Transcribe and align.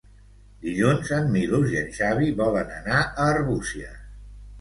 Dilluns 0.61 1.11
en 1.17 1.27
Milos 1.35 1.67
i 1.73 1.77
en 1.81 1.91
Xavi 1.97 2.31
volen 2.39 2.73
anar 2.79 3.03
a 3.03 3.29
Arbúcies. 3.35 4.01